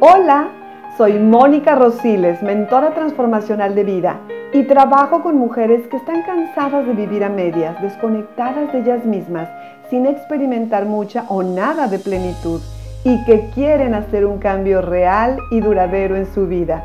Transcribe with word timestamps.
Hola, 0.00 0.50
soy 0.96 1.18
Mónica 1.18 1.74
Rosiles, 1.74 2.40
mentora 2.40 2.94
transformacional 2.94 3.74
de 3.74 3.82
vida 3.82 4.20
y 4.52 4.62
trabajo 4.62 5.24
con 5.24 5.36
mujeres 5.36 5.88
que 5.88 5.96
están 5.96 6.22
cansadas 6.22 6.86
de 6.86 6.92
vivir 6.92 7.24
a 7.24 7.28
medias, 7.28 7.82
desconectadas 7.82 8.72
de 8.72 8.78
ellas 8.78 9.04
mismas, 9.04 9.48
sin 9.90 10.06
experimentar 10.06 10.84
mucha 10.84 11.24
o 11.28 11.42
nada 11.42 11.88
de 11.88 11.98
plenitud 11.98 12.60
y 13.02 13.24
que 13.24 13.50
quieren 13.52 13.96
hacer 13.96 14.24
un 14.24 14.38
cambio 14.38 14.82
real 14.82 15.36
y 15.50 15.58
duradero 15.58 16.14
en 16.14 16.26
su 16.26 16.46
vida. 16.46 16.84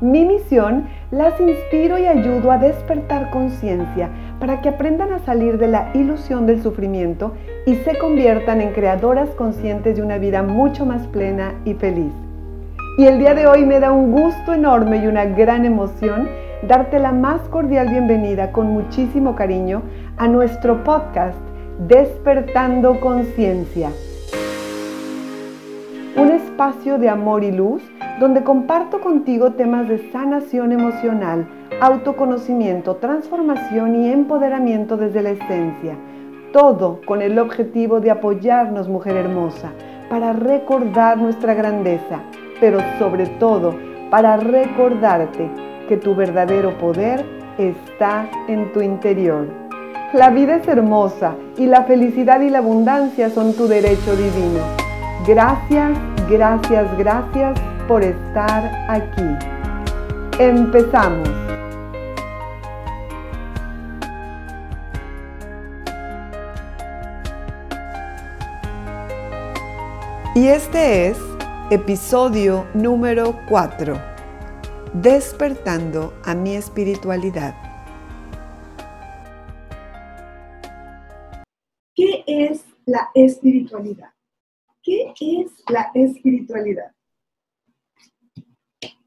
Mi 0.00 0.24
misión 0.24 0.86
las 1.10 1.40
inspiro 1.40 1.98
y 1.98 2.06
ayudo 2.06 2.52
a 2.52 2.58
despertar 2.58 3.30
conciencia 3.30 4.08
para 4.38 4.60
que 4.60 4.68
aprendan 4.68 5.12
a 5.12 5.18
salir 5.18 5.58
de 5.58 5.66
la 5.66 5.90
ilusión 5.94 6.46
del 6.46 6.62
sufrimiento 6.62 7.32
y 7.66 7.74
se 7.74 7.98
conviertan 7.98 8.60
en 8.60 8.72
creadoras 8.72 9.30
conscientes 9.30 9.96
de 9.96 10.02
una 10.02 10.18
vida 10.18 10.44
mucho 10.44 10.86
más 10.86 11.08
plena 11.08 11.54
y 11.64 11.74
feliz. 11.74 12.12
Y 12.98 13.06
el 13.06 13.18
día 13.18 13.32
de 13.34 13.46
hoy 13.46 13.64
me 13.64 13.80
da 13.80 13.90
un 13.90 14.12
gusto 14.12 14.52
enorme 14.52 14.98
y 14.98 15.06
una 15.06 15.24
gran 15.24 15.64
emoción 15.64 16.28
darte 16.68 16.98
la 16.98 17.10
más 17.10 17.40
cordial 17.48 17.88
bienvenida 17.88 18.52
con 18.52 18.66
muchísimo 18.66 19.34
cariño 19.34 19.80
a 20.18 20.28
nuestro 20.28 20.84
podcast 20.84 21.38
Despertando 21.88 23.00
Conciencia. 23.00 23.88
Un 26.18 26.32
espacio 26.32 26.98
de 26.98 27.08
amor 27.08 27.44
y 27.44 27.52
luz 27.52 27.82
donde 28.20 28.44
comparto 28.44 29.00
contigo 29.00 29.52
temas 29.52 29.88
de 29.88 30.10
sanación 30.12 30.72
emocional, 30.72 31.48
autoconocimiento, 31.80 32.96
transformación 32.96 34.04
y 34.04 34.10
empoderamiento 34.10 34.98
desde 34.98 35.22
la 35.22 35.30
esencia. 35.30 35.96
Todo 36.52 37.00
con 37.06 37.22
el 37.22 37.38
objetivo 37.38 38.00
de 38.00 38.10
apoyarnos, 38.10 38.90
mujer 38.90 39.16
hermosa, 39.16 39.70
para 40.10 40.34
recordar 40.34 41.16
nuestra 41.16 41.54
grandeza 41.54 42.20
pero 42.62 42.78
sobre 42.96 43.26
todo 43.26 43.74
para 44.08 44.36
recordarte 44.36 45.50
que 45.88 45.96
tu 45.96 46.14
verdadero 46.14 46.78
poder 46.78 47.26
está 47.58 48.30
en 48.46 48.72
tu 48.72 48.80
interior. 48.80 49.48
La 50.12 50.30
vida 50.30 50.56
es 50.56 50.68
hermosa 50.68 51.34
y 51.58 51.66
la 51.66 51.82
felicidad 51.82 52.40
y 52.40 52.50
la 52.50 52.58
abundancia 52.58 53.30
son 53.30 53.52
tu 53.54 53.66
derecho 53.66 54.14
divino. 54.14 54.60
Gracias, 55.26 55.90
gracias, 56.30 56.86
gracias 56.96 57.60
por 57.88 58.04
estar 58.04 58.70
aquí. 58.88 59.26
Empezamos. 60.38 61.28
Y 70.36 70.46
este 70.46 71.08
es 71.08 71.31
Episodio 71.74 72.66
número 72.74 73.34
4. 73.48 73.98
Despertando 74.92 76.12
a 76.22 76.34
mi 76.34 76.54
espiritualidad. 76.54 77.54
¿Qué 81.94 82.24
es 82.26 82.66
la 82.84 83.08
espiritualidad? 83.14 84.10
¿Qué 84.82 85.14
es 85.18 85.50
la 85.70 85.90
espiritualidad? 85.94 86.92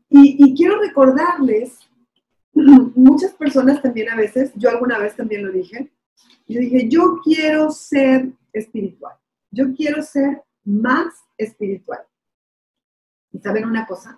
Y, 0.09 0.55
quiero 0.55 0.79
recordarles, 0.79 1.77
muchas 2.51 3.33
personas 3.33 3.79
también 3.79 4.09
a 4.09 4.15
veces, 4.15 4.51
yo 4.55 4.71
alguna 4.71 4.97
vez 4.97 5.15
también 5.15 5.45
lo 5.45 5.51
dije, 5.51 5.91
yo 6.47 6.61
dije, 6.61 6.89
yo 6.89 7.19
quiero 7.23 7.69
ser 7.69 8.33
espiritual, 8.51 9.15
yo 9.51 9.71
quiero 9.75 10.01
ser 10.01 10.41
más 10.63 11.13
espiritual. 11.37 11.99
¿Y 13.35 13.39
saben 13.39 13.65
una 13.65 13.85
cosa? 13.85 14.17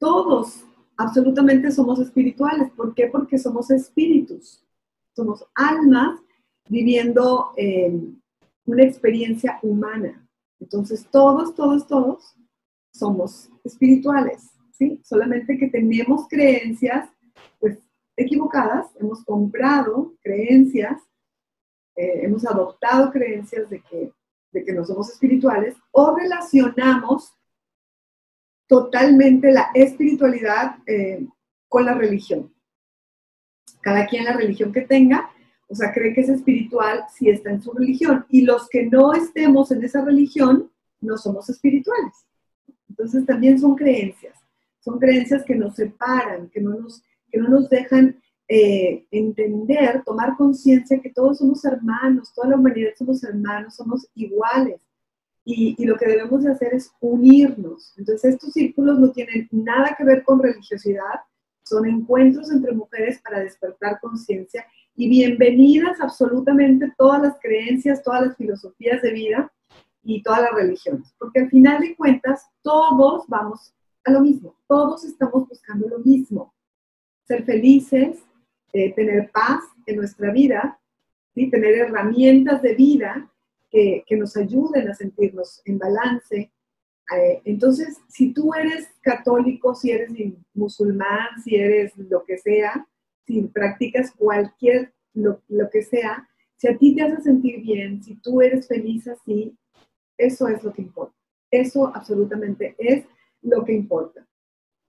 Todos, 0.00 0.64
absolutamente 0.96 1.70
somos 1.70 2.00
espirituales. 2.00 2.72
¿Por 2.72 2.92
qué? 2.92 3.06
Porque 3.06 3.38
somos 3.38 3.70
espíritus. 3.70 4.66
Somos 5.14 5.46
almas 5.54 6.20
viviendo 6.68 7.52
una 8.64 8.82
experiencia 8.82 9.60
humana. 9.62 10.28
Entonces, 10.58 11.06
todos, 11.12 11.54
todos, 11.54 11.86
todos 11.86 12.34
somos 12.92 13.48
espirituales, 13.62 14.50
¿sí? 14.72 15.00
Solamente 15.04 15.56
que 15.56 15.68
tenemos 15.68 16.26
creencias, 16.28 17.08
pues, 17.60 17.78
equivocadas, 18.16 18.88
hemos 18.96 19.24
comprado 19.24 20.16
creencias, 20.20 21.00
eh, 21.94 22.24
hemos 22.24 22.44
adoptado 22.44 23.12
creencias 23.12 23.70
de 23.70 23.80
que, 23.82 24.12
de 24.52 24.64
que 24.64 24.72
no 24.72 24.84
somos 24.84 25.10
espirituales 25.10 25.76
o 25.92 26.16
relacionamos 26.16 27.36
totalmente 28.70 29.50
la 29.50 29.66
espiritualidad 29.74 30.76
eh, 30.86 31.26
con 31.68 31.84
la 31.84 31.94
religión. 31.94 32.54
Cada 33.80 34.06
quien 34.06 34.24
la 34.24 34.32
religión 34.32 34.72
que 34.72 34.82
tenga, 34.82 35.28
o 35.68 35.74
sea, 35.74 35.92
cree 35.92 36.14
que 36.14 36.20
es 36.20 36.28
espiritual 36.28 37.04
si 37.12 37.28
está 37.30 37.50
en 37.50 37.60
su 37.60 37.72
religión. 37.72 38.26
Y 38.28 38.42
los 38.42 38.68
que 38.68 38.86
no 38.86 39.12
estemos 39.12 39.72
en 39.72 39.82
esa 39.82 40.04
religión, 40.04 40.70
no 41.00 41.18
somos 41.18 41.50
espirituales. 41.50 42.14
Entonces 42.88 43.26
también 43.26 43.58
son 43.58 43.74
creencias. 43.74 44.38
Son 44.78 45.00
creencias 45.00 45.44
que 45.44 45.56
nos 45.56 45.74
separan, 45.74 46.48
que 46.50 46.60
no 46.60 46.78
nos, 46.78 47.02
que 47.28 47.40
no 47.40 47.48
nos 47.48 47.68
dejan 47.68 48.22
eh, 48.46 49.04
entender, 49.10 50.04
tomar 50.04 50.36
conciencia 50.36 51.00
que 51.00 51.10
todos 51.10 51.38
somos 51.38 51.64
hermanos, 51.64 52.32
toda 52.32 52.50
la 52.50 52.56
humanidad 52.56 52.90
somos 52.96 53.24
hermanos, 53.24 53.74
somos 53.74 54.06
iguales 54.14 54.80
y, 55.44 55.84
lo 55.84 55.96
que 55.96 56.06
debemos 56.06 56.42
de 56.42 56.52
hacer 56.52 56.74
es 56.74 56.92
unirnos. 57.00 57.94
Entonces 57.96 58.34
estos 58.34 58.52
círculos 58.52 58.98
no 58.98 59.10
tienen 59.10 59.48
nada 59.50 59.94
que 59.96 60.04
ver 60.04 60.22
con 60.22 60.42
religiosidad, 60.42 61.20
son 61.64 61.86
encuentros 61.86 62.50
entre 62.50 62.72
mujeres 62.72 63.20
para 63.22 63.40
despertar 63.40 64.00
conciencia 64.00 64.66
y 64.94 65.08
bienvenidas 65.08 66.00
absolutamente 66.00 66.92
todas 66.96 67.22
las 67.22 67.38
creencias, 67.40 68.02
todas 68.02 68.26
las 68.26 68.36
filosofías 68.36 69.00
de 69.02 69.12
vida 69.12 69.52
y 70.02 70.22
todas 70.22 70.42
las 70.42 70.52
religiones, 70.52 71.14
porque 71.18 71.40
al 71.40 71.50
final 71.50 71.80
de 71.80 71.94
cuentas 71.94 72.46
todos 72.62 73.24
vamos 73.28 73.72
a 74.04 74.10
lo 74.10 74.20
mismo, 74.20 74.56
todos 74.66 75.04
estamos 75.04 75.48
buscando 75.48 75.88
lo 75.88 75.98
mismo, 76.00 76.54
ser 77.24 77.44
felices, 77.44 78.18
eh, 78.72 78.92
tener 78.94 79.30
paz 79.30 79.62
en 79.86 79.96
nuestra 79.96 80.32
vida, 80.32 80.80
¿sí? 81.34 81.50
tener 81.50 81.74
herramientas 81.74 82.62
de 82.62 82.74
vida 82.74 83.29
que, 83.70 84.04
nos 84.16 84.36
ayuden 84.36 84.88
a 84.88 84.94
sentirnos 84.94 85.62
en 85.64 85.78
balance. 85.78 86.52
Eh, 87.16 87.42
entonces, 87.44 87.98
si 88.08 88.32
tú 88.32 88.52
eres 88.54 88.88
católico, 89.00 89.74
si 89.74 89.90
eres 89.90 90.10
musulmán, 90.54 91.40
si 91.42 91.56
eres 91.56 91.96
lo 91.96 92.24
que 92.24 92.38
sea, 92.38 92.86
si 93.26 93.42
practicas 93.42 94.12
cualquier, 94.12 94.92
lo, 95.14 95.42
lo 95.48 95.70
que 95.70 95.82
sea, 95.82 96.28
si 96.56 96.68
a 96.68 96.76
ti 96.76 96.94
te 96.94 97.02
hace 97.02 97.22
sentir 97.22 97.62
bien, 97.62 98.02
si 98.02 98.16
tú 98.16 98.42
eres 98.42 98.68
feliz 98.68 99.08
así, 99.08 99.56
eso 100.18 100.48
es 100.48 100.62
lo 100.62 100.72
que 100.72 100.82
importa. 100.82 101.16
Eso 101.50 101.90
absolutamente 101.94 102.74
es 102.78 103.06
lo 103.42 103.64
que 103.64 103.72
importa. 103.72 104.26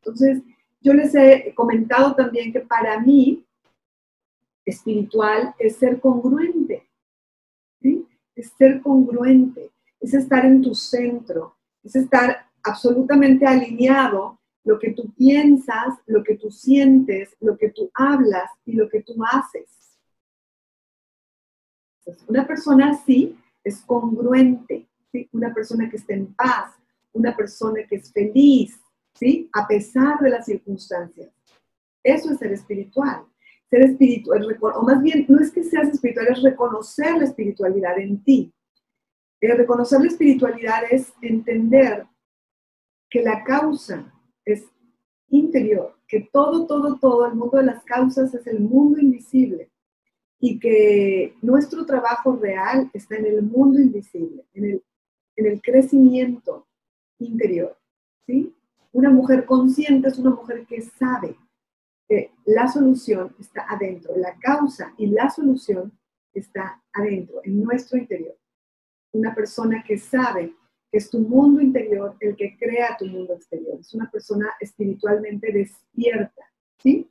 Entonces, 0.01 0.41
yo 0.81 0.93
les 0.93 1.13
he 1.15 1.53
comentado 1.55 2.15
también 2.15 2.51
que 2.51 2.61
para 2.61 2.99
mí, 2.99 3.45
espiritual 4.65 5.55
es 5.59 5.77
ser 5.77 5.99
congruente 5.99 6.60
es 8.41 8.51
ser 8.57 8.81
congruente, 8.81 9.71
es 9.99 10.13
estar 10.13 10.45
en 10.45 10.61
tu 10.61 10.73
centro, 10.73 11.57
es 11.83 11.95
estar 11.95 12.47
absolutamente 12.63 13.45
alineado 13.45 14.39
lo 14.63 14.79
que 14.79 14.91
tú 14.93 15.11
piensas, 15.13 15.95
lo 16.07 16.23
que 16.23 16.37
tú 16.37 16.51
sientes, 16.51 17.35
lo 17.39 17.57
que 17.57 17.69
tú 17.69 17.91
hablas 17.93 18.49
y 18.65 18.73
lo 18.73 18.89
que 18.89 19.01
tú 19.03 19.15
haces. 19.23 19.69
una 22.27 22.45
persona 22.45 22.91
así 22.91 23.37
es 23.63 23.81
congruente, 23.83 24.87
una 25.31 25.53
persona 25.53 25.89
que 25.89 25.97
está 25.97 26.13
en 26.13 26.33
paz, 26.33 26.73
una 27.13 27.35
persona 27.35 27.81
que 27.87 27.97
es 27.97 28.11
feliz, 28.11 28.79
¿sí? 29.13 29.49
a 29.53 29.67
pesar 29.67 30.19
de 30.19 30.29
las 30.31 30.45
circunstancias. 30.45 31.29
Eso 32.03 32.31
es 32.31 32.39
ser 32.39 32.51
espiritual 32.53 33.30
ser 33.71 33.83
espiritual, 33.83 34.45
o 34.61 34.83
más 34.83 35.01
bien, 35.01 35.25
no 35.29 35.39
es 35.39 35.49
que 35.49 35.63
seas 35.63 35.87
espiritual, 35.87 36.27
es 36.29 36.43
reconocer 36.43 37.17
la 37.17 37.23
espiritualidad 37.23 37.97
en 37.97 38.21
ti. 38.21 38.53
El 39.39 39.57
reconocer 39.57 40.01
la 40.01 40.07
espiritualidad 40.07 40.83
es 40.91 41.13
entender 41.21 42.05
que 43.09 43.23
la 43.23 43.43
causa 43.45 44.13
es 44.43 44.65
interior, 45.29 45.95
que 46.05 46.29
todo, 46.33 46.67
todo, 46.67 46.99
todo, 46.99 47.25
el 47.25 47.35
mundo 47.35 47.57
de 47.57 47.63
las 47.63 47.83
causas 47.85 48.33
es 48.33 48.45
el 48.45 48.59
mundo 48.59 48.99
invisible 48.99 49.71
y 50.37 50.59
que 50.59 51.35
nuestro 51.41 51.85
trabajo 51.85 52.35
real 52.35 52.91
está 52.93 53.15
en 53.15 53.25
el 53.25 53.41
mundo 53.41 53.79
invisible, 53.79 54.43
en 54.53 54.65
el, 54.65 54.83
en 55.37 55.45
el 55.45 55.61
crecimiento 55.61 56.67
interior. 57.19 57.77
¿sí? 58.25 58.53
Una 58.91 59.09
mujer 59.09 59.45
consciente 59.45 60.09
es 60.09 60.19
una 60.19 60.31
mujer 60.31 60.65
que 60.67 60.81
sabe, 60.81 61.37
la 62.45 62.67
solución 62.67 63.35
está 63.39 63.65
adentro, 63.69 64.13
la 64.17 64.35
causa 64.39 64.93
y 64.97 65.07
la 65.07 65.29
solución 65.29 65.91
está 66.33 66.81
adentro, 66.93 67.41
en 67.43 67.63
nuestro 67.63 67.97
interior. 67.97 68.37
Una 69.13 69.33
persona 69.35 69.83
que 69.85 69.97
sabe 69.97 70.53
que 70.91 70.97
es 70.97 71.09
tu 71.09 71.19
mundo 71.19 71.61
interior 71.61 72.15
el 72.19 72.35
que 72.35 72.57
crea 72.57 72.97
tu 72.97 73.05
mundo 73.05 73.33
exterior. 73.33 73.79
Es 73.79 73.93
una 73.93 74.09
persona 74.11 74.53
espiritualmente 74.59 75.51
despierta, 75.51 76.43
¿sí? 76.77 77.09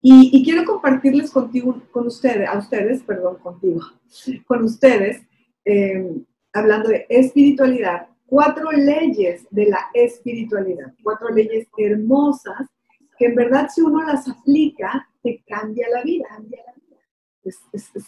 Y, 0.00 0.44
quiero 0.44 0.64
compartirles 0.64 1.30
contigo, 1.30 1.82
con 1.90 2.06
ustedes, 2.06 2.48
a 2.48 2.56
ustedes, 2.58 3.02
perdón, 3.02 3.36
contigo, 3.38 3.80
con 4.46 4.62
ustedes, 4.62 5.22
eh, 5.64 6.22
hablando 6.52 6.88
de 6.88 7.04
espiritualidad, 7.08 8.08
cuatro 8.28 8.70
leyes 8.70 9.46
de 9.50 9.66
la 9.66 9.86
espiritualidad, 9.94 10.92
cuatro 11.02 11.30
leyes 11.30 11.66
hermosas 11.78 12.68
que 13.16 13.26
en 13.26 13.34
verdad 13.34 13.68
si 13.74 13.80
uno 13.80 14.04
las 14.04 14.28
aplica, 14.28 15.08
te 15.22 15.42
cambia 15.46 15.88
la 15.88 16.02
vida. 16.02 16.28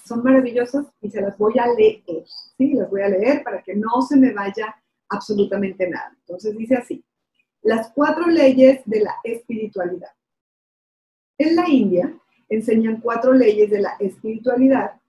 Son 0.06 0.22
maravillosas 0.22 0.86
y 1.00 1.10
se 1.10 1.22
las 1.22 1.36
voy 1.38 1.58
a 1.58 1.66
leer, 1.72 2.02
¿sí? 2.58 2.74
Las 2.74 2.90
voy 2.90 3.00
a 3.00 3.08
leer 3.08 3.42
para 3.42 3.62
que 3.62 3.74
no 3.74 4.02
se 4.02 4.16
me 4.16 4.32
vaya 4.32 4.76
absolutamente 5.08 5.88
nada. 5.88 6.14
Entonces 6.20 6.56
dice 6.56 6.76
así, 6.76 7.02
las 7.62 7.90
cuatro 7.92 8.26
leyes 8.26 8.82
de 8.84 9.00
la 9.00 9.16
espiritualidad. 9.24 10.10
En 11.38 11.56
la 11.56 11.68
India 11.68 12.14
enseñan 12.50 13.00
cuatro 13.00 13.32
leyes 13.32 13.70
de 13.70 13.80
la 13.80 13.96
espiritualidad 13.98 15.00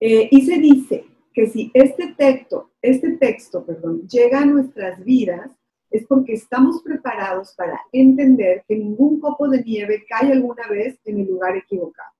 eh, 0.00 0.28
y 0.30 0.46
se 0.46 0.58
dice 0.58 1.09
que 1.32 1.46
si 1.46 1.70
este 1.74 2.14
texto, 2.14 2.70
este 2.82 3.16
texto, 3.16 3.64
perdón, 3.64 4.06
llega 4.08 4.40
a 4.40 4.46
nuestras 4.46 5.04
vidas, 5.04 5.50
es 5.90 6.06
porque 6.06 6.34
estamos 6.34 6.82
preparados 6.82 7.54
para 7.54 7.80
entender 7.92 8.64
que 8.66 8.76
ningún 8.76 9.20
copo 9.20 9.48
de 9.48 9.62
nieve 9.62 10.04
cae 10.08 10.32
alguna 10.32 10.66
vez 10.68 10.98
en 11.04 11.20
el 11.20 11.26
lugar 11.26 11.56
equivocado. 11.56 12.12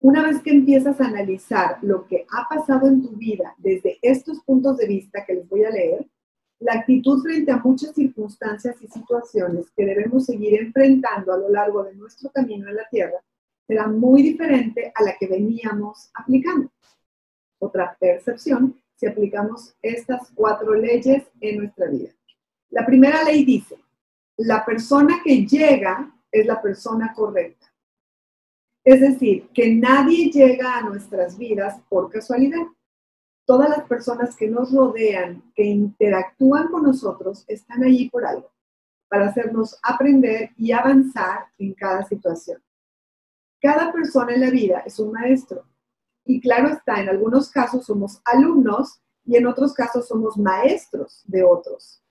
Una 0.00 0.22
vez 0.22 0.40
que 0.42 0.50
empiezas 0.50 1.00
a 1.00 1.06
analizar 1.06 1.78
lo 1.82 2.06
que 2.06 2.26
ha 2.30 2.48
pasado 2.48 2.88
en 2.88 3.02
tu 3.02 3.10
vida 3.10 3.54
desde 3.58 3.98
estos 4.02 4.40
puntos 4.44 4.78
de 4.78 4.86
vista 4.86 5.24
que 5.24 5.34
les 5.34 5.48
voy 5.48 5.64
a 5.64 5.70
leer, 5.70 6.06
la 6.58 6.74
actitud 6.74 7.22
frente 7.22 7.52
a 7.52 7.58
muchas 7.58 7.94
circunstancias 7.94 8.76
y 8.82 8.86
situaciones 8.86 9.70
que 9.76 9.84
debemos 9.84 10.26
seguir 10.26 10.60
enfrentando 10.60 11.32
a 11.32 11.38
lo 11.38 11.48
largo 11.48 11.84
de 11.84 11.94
nuestro 11.94 12.30
camino 12.30 12.68
en 12.68 12.76
la 12.76 12.88
Tierra 12.90 13.18
será 13.66 13.86
muy 13.86 14.22
diferente 14.22 14.92
a 14.94 15.04
la 15.04 15.16
que 15.18 15.26
veníamos 15.26 16.10
aplicando 16.14 16.70
otra 17.60 17.96
percepción 17.98 18.74
si 18.96 19.06
aplicamos 19.06 19.74
estas 19.80 20.30
cuatro 20.34 20.74
leyes 20.74 21.24
en 21.40 21.58
nuestra 21.58 21.86
vida. 21.86 22.10
La 22.70 22.84
primera 22.84 23.22
ley 23.22 23.44
dice, 23.44 23.78
la 24.36 24.64
persona 24.64 25.20
que 25.24 25.46
llega 25.46 26.12
es 26.30 26.46
la 26.46 26.60
persona 26.60 27.12
correcta. 27.14 27.72
Es 28.84 29.00
decir, 29.00 29.48
que 29.54 29.74
nadie 29.74 30.30
llega 30.30 30.78
a 30.78 30.82
nuestras 30.82 31.36
vidas 31.36 31.80
por 31.88 32.10
casualidad. 32.10 32.66
Todas 33.44 33.68
las 33.68 33.86
personas 33.86 34.36
que 34.36 34.48
nos 34.48 34.72
rodean, 34.72 35.52
que 35.54 35.64
interactúan 35.64 36.68
con 36.68 36.84
nosotros, 36.84 37.44
están 37.48 37.82
allí 37.82 38.08
por 38.08 38.24
algo, 38.24 38.50
para 39.08 39.28
hacernos 39.28 39.78
aprender 39.82 40.50
y 40.56 40.72
avanzar 40.72 41.46
en 41.58 41.74
cada 41.74 42.04
situación. 42.04 42.62
Cada 43.60 43.92
persona 43.92 44.34
en 44.34 44.40
la 44.40 44.50
vida 44.50 44.82
es 44.86 44.98
un 44.98 45.12
maestro 45.12 45.64
y 46.24 46.40
claro 46.40 46.68
está, 46.68 47.00
en 47.00 47.08
algunos 47.08 47.50
casos 47.50 47.86
somos 47.86 48.20
alumnos 48.24 49.00
y 49.24 49.36
en 49.36 49.46
otros 49.46 49.72
casos 49.72 50.08
somos 50.08 50.36
maestros 50.36 51.22
de 51.26 51.42
otros. 51.44 52.02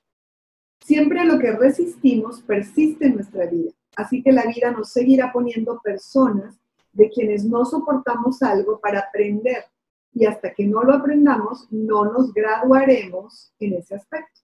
Siempre 0.81 1.25
lo 1.25 1.37
que 1.39 1.51
resistimos 1.51 2.41
persiste 2.41 3.07
en 3.07 3.15
nuestra 3.15 3.45
vida, 3.45 3.71
así 3.95 4.23
que 4.23 4.31
la 4.31 4.45
vida 4.45 4.71
nos 4.71 4.91
seguirá 4.91 5.31
poniendo 5.31 5.79
personas 5.81 6.57
de 6.93 7.09
quienes 7.09 7.45
no 7.45 7.65
soportamos 7.65 8.41
algo 8.41 8.79
para 8.79 8.99
aprender 8.99 9.65
y 10.13 10.25
hasta 10.25 10.53
que 10.53 10.65
no 10.65 10.83
lo 10.83 10.93
aprendamos 10.93 11.67
no 11.69 12.05
nos 12.05 12.33
graduaremos 12.33 13.53
en 13.59 13.73
ese 13.73 13.95
aspecto. 13.95 14.41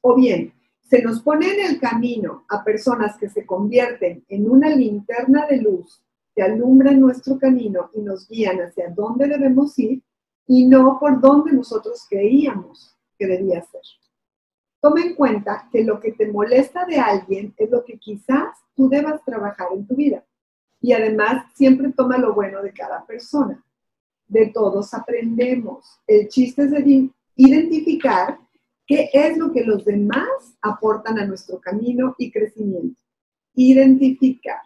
O 0.00 0.16
bien, 0.16 0.52
se 0.80 1.00
nos 1.02 1.22
pone 1.22 1.54
en 1.54 1.60
el 1.60 1.80
camino 1.80 2.44
a 2.48 2.64
personas 2.64 3.16
que 3.16 3.28
se 3.28 3.46
convierten 3.46 4.24
en 4.28 4.50
una 4.50 4.68
linterna 4.70 5.46
de 5.46 5.58
luz 5.58 6.02
que 6.34 6.42
alumbran 6.42 7.00
nuestro 7.00 7.38
camino 7.38 7.90
y 7.94 8.00
nos 8.00 8.28
guían 8.28 8.58
hacia 8.58 8.90
dónde 8.90 9.28
debemos 9.28 9.78
ir 9.78 10.02
y 10.46 10.66
no 10.66 10.98
por 10.98 11.20
donde 11.20 11.52
nosotros 11.52 12.06
creíamos 12.08 12.96
que 13.18 13.26
debía 13.26 13.62
ser. 13.62 13.82
Toma 14.80 15.02
en 15.02 15.14
cuenta 15.14 15.68
que 15.70 15.84
lo 15.84 16.00
que 16.00 16.12
te 16.12 16.30
molesta 16.30 16.84
de 16.84 16.98
alguien 16.98 17.54
es 17.56 17.70
lo 17.70 17.84
que 17.84 17.98
quizás 17.98 18.58
tú 18.74 18.88
debas 18.88 19.24
trabajar 19.24 19.68
en 19.72 19.86
tu 19.86 19.94
vida. 19.94 20.24
Y 20.80 20.92
además, 20.92 21.46
siempre 21.54 21.92
toma 21.92 22.18
lo 22.18 22.34
bueno 22.34 22.60
de 22.60 22.72
cada 22.72 23.06
persona. 23.06 23.64
De 24.26 24.46
todos 24.46 24.92
aprendemos. 24.92 26.00
El 26.06 26.26
chiste 26.28 26.64
es 26.64 26.84
identificar 27.36 28.38
qué 28.86 29.08
es 29.12 29.38
lo 29.38 29.52
que 29.52 29.62
los 29.62 29.84
demás 29.84 30.56
aportan 30.60 31.18
a 31.18 31.26
nuestro 31.26 31.60
camino 31.60 32.16
y 32.18 32.32
crecimiento. 32.32 33.00
Identificar 33.54 34.62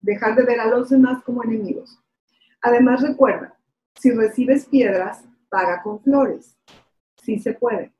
dejar 0.00 0.36
de 0.36 0.44
ver 0.44 0.60
a 0.60 0.66
los 0.66 0.90
demás 0.90 1.22
como 1.24 1.44
enemigos. 1.44 1.98
Además, 2.62 3.02
recuerda, 3.02 3.58
si 3.94 4.10
recibes 4.10 4.66
piedras, 4.66 5.24
paga 5.48 5.82
con 5.82 6.00
flores. 6.00 6.56
Sí 7.16 7.38
se 7.38 7.54
puede. 7.54 7.92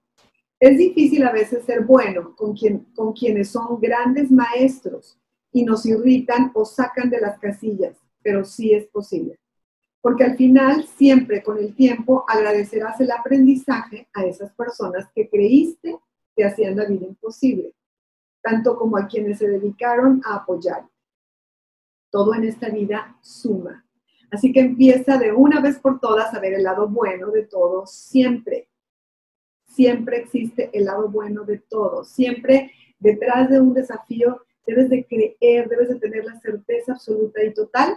Es 0.61 0.77
difícil 0.77 1.23
a 1.25 1.33
veces 1.33 1.65
ser 1.65 1.85
bueno 1.85 2.35
con, 2.35 2.55
quien, 2.55 2.81
con 2.95 3.13
quienes 3.13 3.51
son 3.51 3.81
grandes 3.81 4.31
maestros 4.31 5.19
y 5.53 5.65
nos 5.65 5.87
irritan 5.87 6.51
o 6.55 6.65
sacan 6.65 7.11
de 7.11 7.21
las 7.21 7.39
casillas, 7.39 7.97
pero 8.23 8.45
sí 8.45 8.73
es 8.73 8.87
posible. 8.87 9.39
Porque 10.01 10.25
al 10.25 10.37
final, 10.37 10.85
siempre 10.85 11.43
con 11.43 11.59
el 11.59 11.75
tiempo, 11.75 12.25
agradecerás 12.29 13.01
el 13.01 13.11
aprendizaje 13.11 14.09
a 14.15 14.25
esas 14.25 14.53
personas 14.53 15.09
que 15.15 15.29
creíste 15.29 15.97
que 16.37 16.45
hacían 16.45 16.77
la 16.77 16.87
vida 16.87 17.07
imposible, 17.07 17.75
tanto 18.43 18.77
como 18.77 18.97
a 18.97 19.07
quienes 19.07 19.39
se 19.39 19.49
dedicaron 19.49 20.21
a 20.25 20.37
apoyar. 20.37 20.85
Todo 22.11 22.35
en 22.35 22.45
esta 22.45 22.69
vida 22.71 23.17
suma. 23.21 23.85
Así 24.31 24.53
que 24.53 24.61
empieza 24.61 25.17
de 25.19 25.33
una 25.33 25.61
vez 25.61 25.79
por 25.79 26.01
todas 26.01 26.35
a 26.35 26.41
ver 26.41 26.55
el 26.55 26.63
lado 26.63 26.89
bueno 26.89 27.31
de 27.31 27.45
todo, 27.45 27.87
siempre. 27.87 28.69
Siempre 29.65 30.19
existe 30.19 30.71
el 30.73 30.85
lado 30.85 31.09
bueno 31.09 31.45
de 31.45 31.59
todo. 31.59 32.05
Siempre 32.05 32.73
detrás 32.99 33.49
de 33.49 33.61
un 33.61 33.75
desafío 33.75 34.43
debes 34.67 34.91
de 34.91 35.07
creer, 35.07 35.69
debes 35.69 35.89
de 35.89 35.99
tener 35.99 36.25
la 36.25 36.39
certeza 36.41 36.93
absoluta 36.93 37.43
y 37.43 37.55
total 37.55 37.97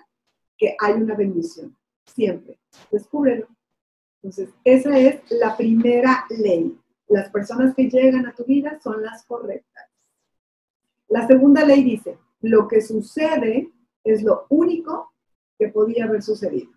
que 0.57 0.75
hay 0.79 0.93
una 0.93 1.15
bendición. 1.15 1.75
Siempre. 2.05 2.59
Descúbrelo. 2.91 3.47
Entonces, 4.21 4.49
esa 4.63 4.97
es 4.97 5.19
la 5.31 5.57
primera 5.57 6.25
ley. 6.29 6.77
Las 7.07 7.29
personas 7.29 7.75
que 7.75 7.89
llegan 7.89 8.25
a 8.25 8.33
tu 8.33 8.45
vida 8.45 8.79
son 8.81 9.01
las 9.01 9.25
correctas. 9.25 9.89
La 11.09 11.27
segunda 11.27 11.65
ley 11.65 11.83
dice, 11.83 12.17
lo 12.39 12.67
que 12.67 12.81
sucede 12.81 13.69
es 14.03 14.23
lo 14.23 14.45
único 14.49 15.13
que 15.57 15.67
podía 15.67 16.05
haber 16.05 16.21
sucedido. 16.21 16.71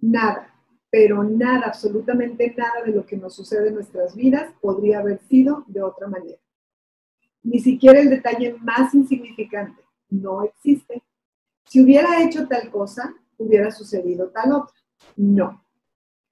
Nada, 0.00 0.54
pero 0.90 1.22
nada, 1.22 1.66
absolutamente 1.66 2.54
nada 2.56 2.82
de 2.84 2.92
lo 2.92 3.04
que 3.04 3.16
nos 3.16 3.34
sucede 3.34 3.68
en 3.68 3.74
nuestras 3.74 4.14
vidas 4.14 4.52
podría 4.60 5.00
haber 5.00 5.20
sido 5.28 5.64
de 5.66 5.82
otra 5.82 6.08
manera. 6.08 6.38
Ni 7.42 7.60
siquiera 7.60 8.00
el 8.00 8.10
detalle 8.10 8.56
más 8.60 8.94
insignificante 8.94 9.82
no 10.10 10.42
existe. 10.44 11.02
Si 11.64 11.82
hubiera 11.82 12.22
hecho 12.22 12.48
tal 12.48 12.70
cosa, 12.70 13.14
hubiera 13.36 13.70
sucedido 13.70 14.30
tal 14.30 14.52
otra. 14.52 14.76
No. 15.16 15.64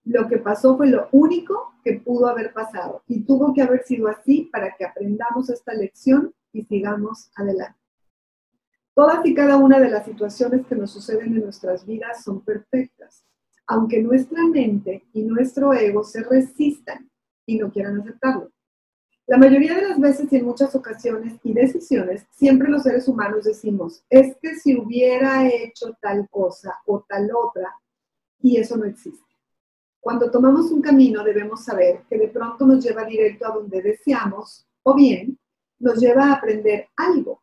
Lo 0.04 0.28
que 0.28 0.38
pasó 0.38 0.76
fue 0.76 0.88
lo 0.88 1.08
único 1.12 1.74
que 1.84 2.00
pudo 2.00 2.26
haber 2.26 2.52
pasado 2.52 3.02
y 3.06 3.24
tuvo 3.24 3.52
que 3.52 3.62
haber 3.62 3.82
sido 3.84 4.08
así 4.08 4.48
para 4.52 4.74
que 4.74 4.84
aprendamos 4.84 5.50
esta 5.50 5.74
lección 5.74 6.34
y 6.52 6.64
sigamos 6.64 7.30
adelante. 7.34 7.78
Todas 8.96 9.26
y 9.26 9.34
cada 9.34 9.58
una 9.58 9.78
de 9.78 9.90
las 9.90 10.06
situaciones 10.06 10.66
que 10.66 10.74
nos 10.74 10.90
suceden 10.90 11.34
en 11.34 11.42
nuestras 11.42 11.84
vidas 11.84 12.24
son 12.24 12.40
perfectas, 12.40 13.26
aunque 13.66 14.02
nuestra 14.02 14.42
mente 14.44 15.04
y 15.12 15.20
nuestro 15.20 15.74
ego 15.74 16.02
se 16.02 16.22
resistan 16.22 17.10
y 17.44 17.58
no 17.58 17.70
quieran 17.70 18.00
aceptarlo. 18.00 18.50
La 19.26 19.36
mayoría 19.36 19.74
de 19.74 19.86
las 19.86 20.00
veces 20.00 20.32
y 20.32 20.36
en 20.36 20.46
muchas 20.46 20.74
ocasiones 20.74 21.34
y 21.44 21.52
decisiones, 21.52 22.24
siempre 22.30 22.70
los 22.70 22.84
seres 22.84 23.06
humanos 23.06 23.44
decimos, 23.44 24.02
es 24.08 24.34
que 24.40 24.54
si 24.54 24.74
hubiera 24.78 25.46
hecho 25.46 25.94
tal 26.00 26.26
cosa 26.30 26.78
o 26.86 27.04
tal 27.06 27.28
otra, 27.36 27.74
y 28.40 28.56
eso 28.56 28.78
no 28.78 28.86
existe. 28.86 29.26
Cuando 30.00 30.30
tomamos 30.30 30.70
un 30.70 30.80
camino 30.80 31.22
debemos 31.22 31.62
saber 31.62 32.04
que 32.08 32.16
de 32.16 32.28
pronto 32.28 32.64
nos 32.64 32.82
lleva 32.82 33.04
directo 33.04 33.46
a 33.46 33.54
donde 33.56 33.82
deseamos 33.82 34.66
o 34.84 34.94
bien 34.94 35.38
nos 35.80 36.00
lleva 36.00 36.30
a 36.30 36.32
aprender 36.36 36.88
algo 36.96 37.42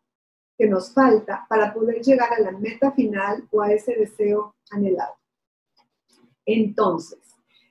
que 0.58 0.68
nos 0.68 0.94
falta 0.94 1.46
para 1.50 1.74
poder 1.74 2.02
llegar 2.02 2.32
a 2.34 2.40
la 2.40 2.52
meta 2.52 2.92
final 2.92 3.48
o 3.52 3.62
a 3.62 3.72
ese 3.72 3.96
deseo 3.96 4.56
anhelado. 4.72 5.16
Entonces, 6.46 7.20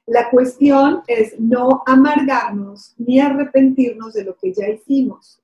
la 0.06 0.30
cuestión 0.30 1.02
es 1.06 1.38
no 1.38 1.82
amargarnos 1.86 2.94
ni 2.98 3.20
arrepentirnos 3.20 4.14
de 4.14 4.24
lo 4.24 4.36
que 4.36 4.52
ya 4.52 4.68
hicimos 4.68 5.40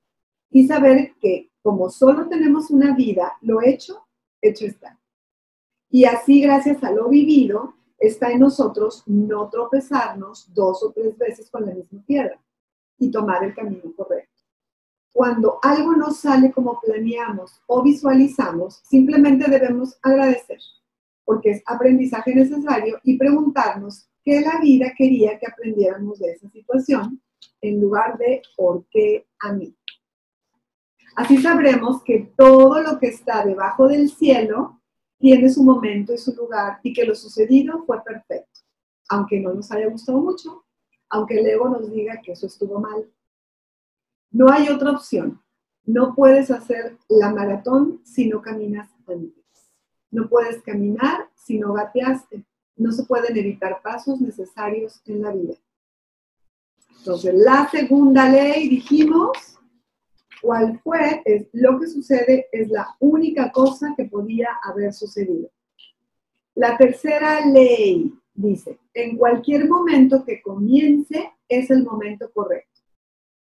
y 0.51 0.67
saber 0.67 1.13
que 1.21 1.51
como 1.61 1.89
solo 1.89 2.27
tenemos 2.27 2.69
una 2.71 2.95
vida, 2.95 3.33
lo 3.41 3.61
hecho, 3.61 4.07
hecho 4.41 4.65
está. 4.65 4.99
Y 5.89 6.05
así, 6.05 6.41
gracias 6.41 6.83
a 6.83 6.91
lo 6.91 7.09
vivido, 7.09 7.75
Está 7.99 8.31
en 8.31 8.39
nosotros 8.39 9.03
no 9.07 9.49
tropezarnos 9.49 10.51
dos 10.53 10.81
o 10.83 10.91
tres 10.93 11.17
veces 11.17 11.49
con 11.49 11.65
la 11.65 11.73
misma 11.73 12.01
piedra 12.05 12.41
y 12.97 13.11
tomar 13.11 13.43
el 13.43 13.53
camino 13.53 13.93
correcto. 13.93 14.38
Cuando 15.11 15.59
algo 15.61 15.93
no 15.93 16.11
sale 16.11 16.51
como 16.51 16.79
planeamos 16.79 17.61
o 17.67 17.81
visualizamos, 17.81 18.81
simplemente 18.83 19.49
debemos 19.49 19.97
agradecer, 20.01 20.59
porque 21.25 21.51
es 21.51 21.63
aprendizaje 21.65 22.33
necesario 22.33 22.99
y 23.03 23.17
preguntarnos 23.17 24.07
qué 24.23 24.41
la 24.41 24.59
vida 24.59 24.93
quería 24.97 25.37
que 25.39 25.47
aprendiéramos 25.47 26.19
de 26.19 26.31
esa 26.31 26.49
situación 26.49 27.21
en 27.61 27.81
lugar 27.81 28.17
de 28.17 28.41
por 28.55 28.85
qué 28.89 29.27
a 29.39 29.53
mí. 29.53 29.75
Así 31.15 31.37
sabremos 31.37 32.03
que 32.03 32.31
todo 32.37 32.81
lo 32.81 32.99
que 32.99 33.07
está 33.07 33.43
debajo 33.45 33.87
del 33.87 34.09
cielo 34.09 34.79
tiene 35.17 35.49
su 35.49 35.63
momento 35.63 36.13
y 36.13 36.17
su 36.17 36.33
lugar 36.33 36.79
y 36.81 36.93
que 36.93 37.05
lo 37.05 37.13
sucedido 37.13 37.83
fue 37.85 38.01
perfecto, 38.03 38.61
aunque 39.09 39.39
no 39.39 39.53
nos 39.53 39.71
haya 39.71 39.87
gustado 39.87 40.19
mucho, 40.19 40.63
aunque 41.09 41.39
el 41.39 41.47
ego 41.47 41.67
nos 41.67 41.91
diga 41.91 42.21
que 42.23 42.31
eso 42.31 42.47
estuvo 42.47 42.79
mal. 42.79 43.05
No 44.31 44.49
hay 44.51 44.69
otra 44.69 44.91
opción. 44.91 45.41
No 45.85 46.13
puedes 46.13 46.51
hacer 46.51 46.97
la 47.07 47.31
maratón 47.31 48.01
si 48.03 48.27
no 48.27 48.41
caminas 48.41 48.89
antes. 49.07 49.43
No 50.11 50.29
puedes 50.29 50.61
caminar 50.61 51.29
si 51.35 51.57
no 51.57 51.73
gateaste. 51.73 52.45
No 52.75 52.91
se 52.91 53.03
pueden 53.03 53.35
evitar 53.37 53.81
pasos 53.81 54.21
necesarios 54.21 55.01
en 55.05 55.21
la 55.21 55.31
vida. 55.31 55.55
Entonces, 56.99 57.33
la 57.33 57.67
segunda 57.69 58.29
ley, 58.29 58.69
dijimos, 58.69 59.57
¿cuál 60.41 60.79
fue? 60.83 61.21
Es 61.25 61.47
lo 61.53 61.79
que 61.79 61.87
sucede 61.87 62.47
es 62.51 62.69
la 62.69 62.95
única 62.99 63.51
cosa 63.51 63.93
que 63.97 64.05
podía 64.05 64.49
haber 64.63 64.93
sucedido. 64.93 65.49
La 66.55 66.77
tercera 66.77 67.45
ley 67.45 68.13
dice, 68.33 68.79
en 68.93 69.17
cualquier 69.17 69.67
momento 69.67 70.23
que 70.25 70.41
comience 70.41 71.31
es 71.47 71.69
el 71.71 71.83
momento 71.83 72.29
correcto. 72.31 72.68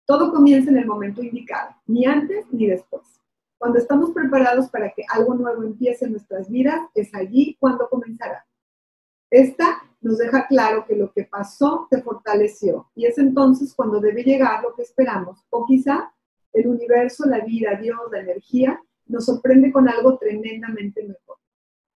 Todo 0.07 0.33
comienza 0.33 0.71
en 0.71 0.79
el 0.79 0.87
momento 0.87 1.23
indicado, 1.23 1.75
ni 1.87 2.05
antes 2.05 2.47
ni 2.53 2.67
después. 2.67 3.03
Cuando 3.59 3.79
estamos 3.79 4.11
preparados 4.11 4.69
para 4.69 4.91
que 4.91 5.05
algo 5.09 5.35
nuevo 5.35 5.63
empiece 5.63 6.05
en 6.05 6.13
nuestras 6.13 6.51
vidas, 6.51 6.81
es 6.95 7.15
allí 7.15 7.57
cuando 7.59 7.89
comenzará. 7.89 8.47
Esta 9.31 9.83
nos 10.03 10.19
deja 10.19 10.47
claro 10.47 10.85
que 10.87 10.97
lo 10.97 11.11
que 11.11 11.25
pasó 11.25 11.89
te 11.91 12.03
fortaleció 12.03 12.91
y 12.95 13.07
es 13.07 13.17
entonces 13.17 13.75
cuando 13.75 14.01
debe 14.01 14.23
llegar 14.23 14.63
lo 14.63 14.75
que 14.75 14.83
esperamos. 14.83 15.43
O 15.49 15.65
quizá 15.65 16.13
el 16.53 16.69
universo, 16.69 17.25
la 17.27 17.41
vida, 17.41 17.75
Dios, 17.81 17.99
la 18.13 18.21
energía, 18.21 18.81
nos 19.07 19.25
sorprende 19.25 19.73
con 19.73 19.89
algo 19.89 20.19
tremendamente 20.19 21.03
mejor. 21.03 21.39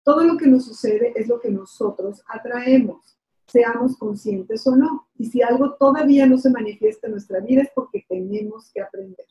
Todo 0.04 0.22
lo 0.22 0.36
que 0.36 0.46
nos 0.46 0.64
sucede 0.64 1.12
es 1.16 1.26
lo 1.26 1.40
que 1.40 1.50
nosotros 1.50 2.22
atraemos 2.28 3.15
seamos 3.56 3.96
conscientes 3.96 4.66
o 4.66 4.76
no. 4.76 5.08
Y 5.16 5.24
si 5.26 5.40
algo 5.40 5.76
todavía 5.76 6.26
no 6.26 6.36
se 6.36 6.50
manifiesta 6.50 7.06
en 7.06 7.12
nuestra 7.12 7.40
vida 7.40 7.62
es 7.62 7.70
porque 7.74 8.04
tenemos 8.06 8.70
que 8.74 8.82
aprender. 8.82 9.26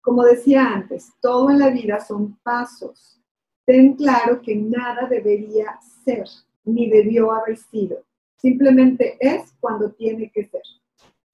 Como 0.00 0.24
decía 0.24 0.66
antes, 0.66 1.12
todo 1.20 1.50
en 1.50 1.58
la 1.58 1.68
vida 1.68 2.00
son 2.00 2.38
pasos. 2.42 3.20
Ten 3.66 3.96
claro 3.96 4.40
que 4.40 4.56
nada 4.56 5.06
debería 5.08 5.78
ser, 6.06 6.24
ni 6.64 6.88
debió 6.88 7.32
haber 7.32 7.58
sido. 7.58 8.02
Simplemente 8.38 9.18
es 9.20 9.52
cuando 9.60 9.92
tiene 9.92 10.30
que 10.30 10.46
ser. 10.46 10.62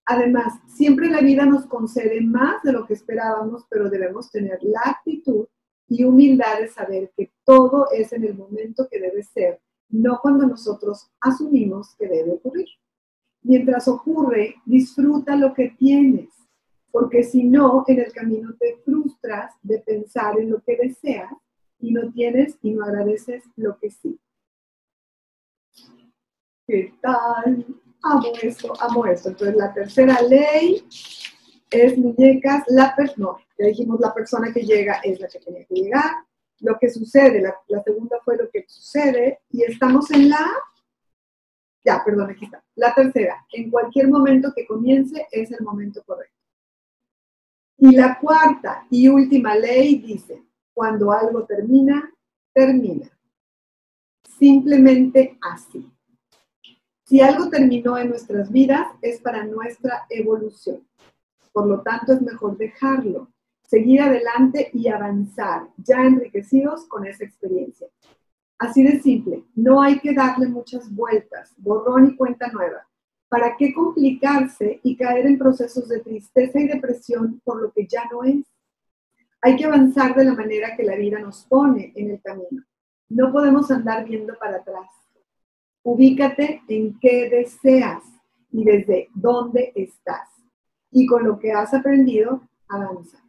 Además, 0.04 0.52
siempre 0.66 1.09
la 1.09 1.21
vida 1.21 1.47
nos 1.47 1.66
concede 1.66 2.21
más 2.21 2.61
de 2.64 2.73
lo 2.73 2.87
que 2.87 2.95
esperábamos, 2.95 3.66
pero 3.71 3.88
debemos 3.88 4.33
tener 4.33 4.59
la 4.62 4.80
actitud 4.85 5.47
y 5.88 6.02
humildad 6.02 6.59
de 6.59 6.68
saber 6.68 7.12
que 7.16 7.30
todo 7.45 7.87
es 7.92 8.12
en 8.12 8.25
el 8.25 8.35
momento 8.35 8.88
que 8.90 8.99
debe 8.99 9.23
ser 9.23 9.61
no 9.88 10.19
cuando 10.21 10.47
nosotros 10.47 11.11
asumimos 11.21 11.95
que 11.97 12.09
debe 12.09 12.33
ocurrir. 12.33 12.66
Mientras 13.43 13.87
ocurre, 13.88 14.57
disfruta 14.64 15.37
lo 15.37 15.55
que 15.55 15.71
tienes, 15.78 16.31
porque 16.90 17.23
si 17.23 17.45
no, 17.45 17.85
en 17.87 18.00
el 18.00 18.12
camino 18.12 18.55
te 18.59 18.76
frustras 18.85 19.55
de 19.62 19.78
pensar 19.78 20.38
en 20.40 20.50
lo 20.50 20.62
que 20.62 20.76
deseas 20.76 21.33
y 21.78 21.93
no 21.93 22.11
tienes 22.12 22.59
y 22.62 22.73
no 22.73 22.85
agradeces 22.85 23.45
lo 23.57 23.78
que 23.78 23.90
sí. 23.90 24.19
¿Qué 26.66 26.95
tal? 27.00 27.66
Amo 28.02 28.33
esto, 28.43 28.73
amo 28.81 29.07
esto. 29.07 29.28
Entonces, 29.28 29.57
la 29.57 29.73
tercera 29.73 30.21
ley 30.23 30.83
es 31.71 31.99
muñecas, 31.99 32.64
la 32.69 32.95
no, 33.16 33.38
ya 33.59 33.66
dijimos 33.66 34.00
la 34.00 34.14
persona 34.14 34.52
que 34.52 34.62
llega 34.62 34.95
es 35.02 35.21
la 35.21 35.28
que 35.28 35.38
tenía 35.38 35.64
que 35.64 35.75
llegar, 35.75 36.12
lo 36.61 36.79
que 36.79 36.89
sucede, 36.89 37.41
la, 37.41 37.83
segunda 37.83 38.19
fue 38.25 38.37
lo 38.37 38.51
que 38.51 38.65
sucede, 38.67 39.41
y 39.51 39.63
estamos 39.63 40.11
en 40.11 40.29
la, 40.31 40.47
ya, 41.85 42.03
perdón, 42.05 42.31
aquí 42.31 42.47
está, 42.47 42.65
la 42.75 42.95
tercera, 42.95 43.47
en 43.53 43.71
cualquier 43.71 44.09
momento 44.09 44.53
que 44.55 44.67
comience 44.67 45.27
es 45.31 45.51
el 45.53 45.65
momento 45.65 46.03
correcto. 46.05 46.35
Y 47.79 47.95
la 47.95 48.19
cuarta 48.19 48.87
y 48.91 49.09
última 49.09 49.55
ley 49.55 49.99
dice, 49.99 50.43
cuando 50.73 51.13
algo 51.13 51.45
termina, 51.45 52.11
termina. 52.55 53.11
Simplemente 54.39 55.39
así. 55.43 55.91
Si 57.05 57.21
algo 57.21 57.51
terminó 57.51 57.99
en 57.99 58.09
nuestras 58.09 58.51
vidas, 58.51 58.87
es 59.03 59.21
para 59.21 59.45
nuestra 59.45 60.07
evolución. 60.09 60.87
Por 61.53 61.67
lo 61.67 61.83
tanto, 61.83 62.15
es 62.15 62.23
mejor 62.23 62.57
dejarlo 62.57 63.31
seguir 63.66 64.00
adelante 64.00 64.70
y 64.73 64.88
avanzar, 64.88 65.68
ya 65.76 66.02
enriquecidos 66.02 66.87
con 66.87 67.06
esa 67.06 67.25
experiencia. 67.25 67.88
Así 68.58 68.82
de 68.82 69.00
simple, 69.00 69.44
no 69.54 69.82
hay 69.82 69.99
que 69.99 70.14
darle 70.14 70.49
muchas 70.49 70.94
vueltas, 70.94 71.54
borrón 71.58 72.06
y 72.08 72.16
cuenta 72.16 72.49
nueva. 72.49 72.87
¿Para 73.28 73.56
qué 73.56 73.75
complicarse 73.75 74.80
y 74.82 74.96
caer 74.96 75.26
en 75.26 75.38
procesos 75.38 75.88
de 75.88 76.00
tristeza 76.00 76.61
y 76.61 76.68
depresión 76.68 77.40
por 77.44 77.61
lo 77.61 77.73
que 77.73 77.87
ya 77.87 78.04
no 78.11 78.25
es? 78.25 78.46
Hay 79.42 79.56
que 79.56 79.64
avanzar 79.64 80.14
de 80.14 80.25
la 80.25 80.35
manera 80.35 80.76
que 80.76 80.85
la 80.85 80.96
vida 80.96 81.18
nos 81.18 81.44
pone 81.44 81.92
en 81.96 82.12
el 82.12 82.23
camino. 82.23 82.64
No 83.08 83.32
podemos 83.32 83.70
andar 83.70 84.06
viendo 84.06 84.35
para 84.38 84.58
atrás. 84.58 84.88
Ubícate 85.82 86.62
en 86.68 86.99
qué 86.99 87.28
deseas 87.28 88.02
y 88.50 88.64
desde 88.64 89.08
dónde 89.14 89.73
estás. 89.75 90.30
Y 90.90 91.06
con 91.06 91.25
lo 91.25 91.38
que 91.38 91.52
has 91.52 91.75
aprendido, 91.75 92.49
avanza. 92.68 93.25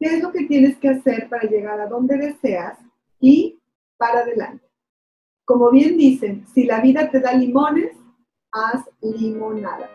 ¿Qué 0.00 0.06
es 0.16 0.22
lo 0.22 0.32
que 0.32 0.46
tienes 0.46 0.78
que 0.78 0.88
hacer 0.88 1.28
para 1.28 1.42
llegar 1.42 1.78
a 1.78 1.86
donde 1.86 2.16
deseas 2.16 2.78
y 3.20 3.60
para 3.98 4.20
adelante? 4.20 4.66
Como 5.44 5.70
bien 5.70 5.98
dicen, 5.98 6.46
si 6.54 6.64
la 6.64 6.80
vida 6.80 7.10
te 7.10 7.20
da 7.20 7.34
limones, 7.34 7.92
haz 8.50 8.88
limonada. 9.02 9.90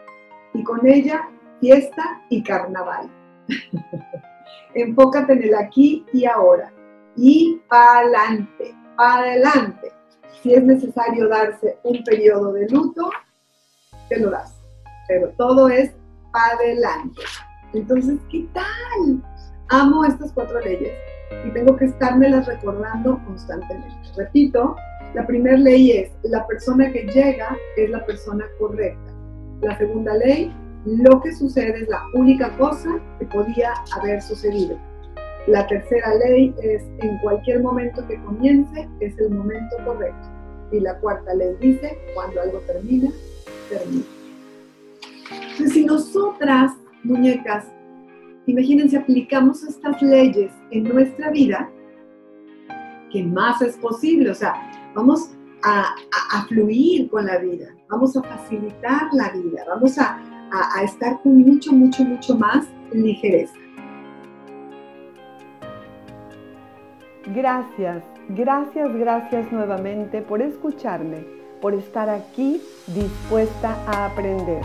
Y 0.54 0.64
con 0.64 0.86
ella, 0.86 1.28
fiesta 1.60 2.22
y 2.30 2.44
carnaval. 2.44 3.10
Enfócate 4.76 5.34
en 5.34 5.44
el 5.44 5.56
aquí 5.56 6.06
y 6.14 6.26
ahora. 6.26 6.72
Y 7.16 7.60
para 7.68 8.02
adelante, 8.02 8.76
para 8.96 9.24
adelante. 9.24 9.92
Si 10.44 10.54
es 10.54 10.64
necesario 10.64 11.28
darse 11.28 11.80
un 11.82 12.04
periodo 12.04 12.54
de 12.54 12.70
luto, 12.70 13.10
te 14.08 14.20
lo 14.20 14.30
das. 14.30 14.56
Pero 15.08 15.30
todo 15.30 15.68
es 15.68 15.96
para 16.32 16.58
adelante. 16.58 17.22
Entonces, 17.74 18.20
¿qué 18.30 18.48
tal? 18.54 19.24
Amo 19.70 20.06
estas 20.06 20.32
cuatro 20.34 20.60
leyes 20.60 20.94
y 21.46 21.52
tengo 21.52 21.76
que 21.76 21.86
estármelas 21.86 22.46
recordando 22.46 23.20
constantemente. 23.26 23.96
Repito, 24.16 24.76
la 25.16 25.26
primera 25.26 25.58
ley 25.58 25.92
es, 25.92 26.12
la 26.24 26.46
persona 26.46 26.92
que 26.92 27.04
llega 27.08 27.58
es 27.78 27.90
la 27.90 28.06
persona 28.06 28.46
correcta. 28.60 29.12
La 29.62 29.78
segunda 29.78 30.14
ley, 30.16 30.54
lo 30.86 31.20
que 31.22 31.34
sucede 31.34 31.82
es 31.82 31.90
la 31.90 32.04
única 32.14 32.56
cosa 32.58 32.90
que 33.18 33.26
podía 33.26 33.74
haber 33.98 34.22
sucedido. 34.22 34.78
La 35.48 35.66
tercera 35.66 36.14
ley 36.16 36.54
es, 36.62 36.84
en 37.00 37.18
cualquier 37.20 37.62
momento 37.62 38.06
que 38.08 38.22
comience, 38.24 38.88
es 39.00 39.18
el 39.18 39.32
momento 39.32 39.76
correcto. 39.84 40.28
Y 40.72 40.80
la 40.80 40.96
cuarta 41.00 41.34
ley 41.34 41.56
dice, 41.60 41.98
cuando 42.14 42.42
algo 42.42 42.60
termina, 42.68 43.10
termina. 43.70 44.06
Entonces, 45.32 45.74
si 45.74 45.86
nosotras, 45.86 46.74
muñecas, 47.04 47.66
Imagínense, 48.48 48.98
aplicamos 48.98 49.64
estas 49.64 50.02
leyes 50.02 50.52
en 50.72 50.84
nuestra 50.84 51.32
vida, 51.32 51.70
¿qué 53.12 53.24
más 53.24 53.62
es 53.62 53.76
posible? 53.78 54.30
O 54.30 54.36
sea, 54.36 54.54
vamos 54.94 55.32
a, 55.64 55.96
fluir 56.48 57.10
con 57.10 57.26
la 57.26 57.40
vida, 57.40 57.68
vamos 57.90 58.16
a 58.16 58.22
facilitar 58.22 59.08
la 59.14 59.32
vida, 59.32 59.64
vamos 59.68 59.98
a, 59.98 60.20
a 60.52 60.84
estar 60.84 61.20
con 61.24 61.38
mucho, 61.38 61.74
mucho, 61.74 62.04
mucho 62.04 62.38
más 62.38 62.68
ligereza. 62.94 63.56
Gracias, 67.34 68.04
gracias, 68.30 68.96
gracias 68.96 69.52
nuevamente 69.52 70.22
por 70.22 70.44
escucharme, 70.44 71.26
por 71.62 71.74
estar 71.74 72.10
aquí 72.10 72.62
dispuesta 72.86 73.76
a 73.88 74.06
aprender. 74.06 74.62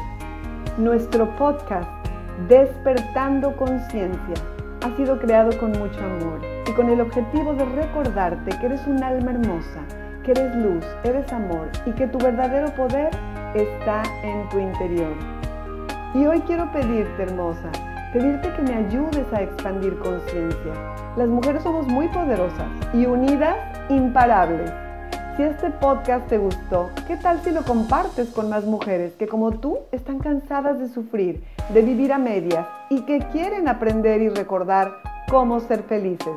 Nuestro 0.77 1.35
podcast 1.37 2.00
Despertando 2.49 3.57
Conciencia 3.57 4.35
ha 4.83 4.97
sido 4.97 5.19
creado 5.19 5.57
con 5.59 5.73
mucho 5.73 6.01
amor 6.01 6.41
y 6.67 6.73
con 6.73 6.89
el 6.89 7.01
objetivo 7.01 7.55
de 7.55 7.65
recordarte 7.65 8.51
que 8.59 8.67
eres 8.67 8.87
un 8.87 9.03
alma 9.03 9.33
hermosa 9.33 9.81
que 10.25 10.33
eres 10.33 10.55
luz, 10.57 10.85
eres 11.05 11.33
amor 11.33 11.69
y 11.87 11.93
que 11.93 12.07
tu 12.07 12.19
verdadero 12.19 12.69
poder 12.75 13.11
está 13.55 14.03
en 14.23 14.49
tu 14.49 14.59
interior. 14.59 15.13
Y 16.15 16.27
hoy 16.27 16.41
quiero 16.41 16.71
pedirte, 16.73 17.23
hermosa, 17.23 17.71
pedirte 18.13 18.53
que 18.55 18.63
me 18.63 18.75
ayudes 18.75 19.33
a 19.33 19.43
expandir 19.43 19.99
conciencia. 19.99 20.73
Las 21.17 21.29
mujeres 21.29 21.63
somos 21.63 21.87
muy 21.87 22.09
poderosas 22.09 22.69
y 22.93 23.07
unidas, 23.07 23.57
imparables. 23.89 24.71
Si 25.37 25.43
este 25.43 25.71
podcast 25.71 26.27
te 26.29 26.39
gustó, 26.39 26.91
¿qué 27.07 27.17
tal 27.17 27.41
si 27.41 27.51
lo 27.51 27.63
compartes 27.63 28.31
con 28.31 28.51
más 28.51 28.65
mujeres 28.65 29.15
que 29.15 29.27
como 29.27 29.53
tú 29.53 29.79
están 29.93 30.19
cansadas 30.19 30.79
de 30.79 30.89
sufrir, 30.89 31.43
de 31.69 31.83
vivir 31.83 32.13
a 32.13 32.19
medias 32.19 32.67
y 32.89 33.03
que 33.03 33.21
quieren 33.33 33.69
aprender 33.69 34.23
y 34.23 34.29
recordar 34.29 34.93
cómo 35.29 35.61
ser 35.61 35.83
felices? 35.85 36.35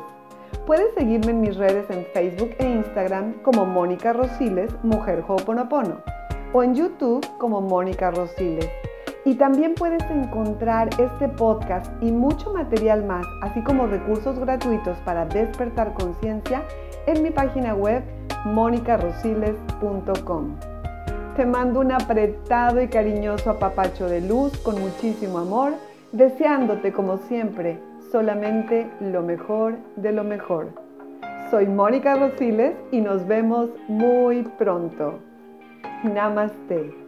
Puedes 0.66 0.94
seguirme 0.94 1.32
en 1.32 1.40
mis 1.40 1.56
redes 1.56 1.90
en 1.90 2.06
Facebook 2.14 2.50
e 2.58 2.68
Instagram 2.68 3.34
como 3.42 3.66
Mónica 3.66 4.12
Rosiles, 4.12 4.72
Mujer 4.82 5.24
Ho'oponopono, 5.26 6.00
o 6.52 6.62
en 6.62 6.74
YouTube 6.74 7.26
como 7.38 7.60
Mónica 7.60 8.10
Rosiles. 8.10 8.68
Y 9.26 9.34
también 9.34 9.74
puedes 9.74 10.02
encontrar 10.10 10.88
este 10.98 11.28
podcast 11.28 11.90
y 12.02 12.12
mucho 12.12 12.52
material 12.52 13.04
más, 13.04 13.26
así 13.42 13.62
como 13.62 13.86
recursos 13.86 14.38
gratuitos 14.38 14.98
para 14.98 15.24
despertar 15.26 15.94
conciencia 15.94 16.62
en 17.06 17.22
mi 17.22 17.30
página 17.30 17.74
web 17.74 18.02
monicarosiles.com. 18.44 20.73
Te 21.36 21.44
mando 21.44 21.80
un 21.80 21.90
apretado 21.90 22.80
y 22.80 22.86
cariñoso 22.86 23.50
apapacho 23.50 24.08
de 24.08 24.20
luz 24.20 24.56
con 24.58 24.80
muchísimo 24.80 25.38
amor, 25.38 25.72
deseándote 26.12 26.92
como 26.92 27.18
siempre 27.18 27.76
solamente 28.12 28.88
lo 29.00 29.20
mejor 29.22 29.74
de 29.96 30.12
lo 30.12 30.22
mejor. 30.22 30.68
Soy 31.50 31.66
Mónica 31.66 32.14
Rosiles 32.14 32.76
y 32.92 33.00
nos 33.00 33.26
vemos 33.26 33.70
muy 33.88 34.44
pronto. 34.44 35.18
Namaste. 36.04 37.03